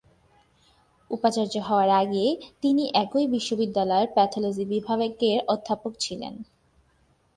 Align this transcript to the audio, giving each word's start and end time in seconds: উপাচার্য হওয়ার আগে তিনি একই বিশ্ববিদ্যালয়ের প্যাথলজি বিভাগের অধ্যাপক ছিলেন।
উপাচার্য 1.11 1.53
হওয়ার 1.59 1.89
আগে 2.01 2.25
তিনি 2.61 2.83
একই 2.95 3.25
বিশ্ববিদ্যালয়ের 3.27 4.09
প্যাথলজি 4.15 4.63
বিভাগের 4.65 5.37
অধ্যাপক 5.47 5.93
ছিলেন। 5.99 6.33